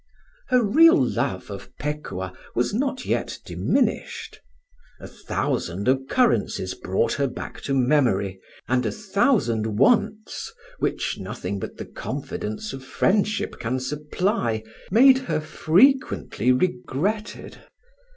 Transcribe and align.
Her 0.47 0.63
real 0.63 0.99
love 0.99 1.51
of 1.51 1.77
Pekuah 1.77 2.33
was 2.55 2.73
not 2.73 3.05
yet 3.05 3.37
diminished. 3.45 4.39
A 4.99 5.07
thousand 5.07 5.87
occurrences 5.87 6.73
brought 6.73 7.13
her 7.13 7.27
back 7.27 7.61
to 7.61 7.75
memory, 7.75 8.39
and 8.67 8.83
a 8.87 8.91
thousand 8.91 9.77
wants, 9.77 10.51
which 10.79 11.19
nothing 11.19 11.59
but 11.59 11.77
the 11.77 11.85
confidence 11.85 12.73
of 12.73 12.83
friendship 12.83 13.59
can 13.59 13.79
supply, 13.79 14.63
made 14.89 15.19
her 15.19 15.39
frequently 15.39 16.51
regretted. 16.51 17.59